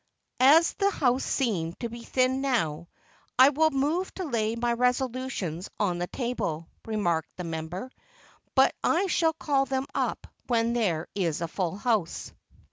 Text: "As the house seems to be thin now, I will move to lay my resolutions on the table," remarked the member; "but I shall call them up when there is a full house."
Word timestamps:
"As 0.39 0.73
the 0.73 0.89
house 0.89 1.23
seems 1.23 1.75
to 1.81 1.87
be 1.87 2.01
thin 2.01 2.41
now, 2.41 2.87
I 3.37 3.49
will 3.49 3.69
move 3.69 4.11
to 4.15 4.23
lay 4.25 4.55
my 4.55 4.73
resolutions 4.73 5.69
on 5.79 5.99
the 5.99 6.07
table," 6.07 6.65
remarked 6.85 7.29
the 7.37 7.43
member; 7.43 7.91
"but 8.55 8.73
I 8.83 9.05
shall 9.05 9.33
call 9.33 9.65
them 9.67 9.85
up 9.93 10.25
when 10.47 10.73
there 10.73 11.07
is 11.13 11.41
a 11.41 11.47
full 11.47 11.77
house." 11.77 12.33